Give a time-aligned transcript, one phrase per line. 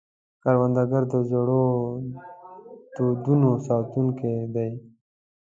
[0.43, 1.65] کروندګر د زړو
[2.95, 4.71] دودونو ساتونکی دی